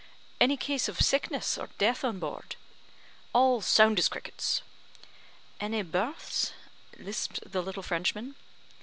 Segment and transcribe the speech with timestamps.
[0.39, 2.55] "Any case of sickness or death on board?"
[3.33, 4.63] "All sound as crickets."
[5.59, 6.53] "Any births?"
[6.97, 8.33] lisped the little Frenchman.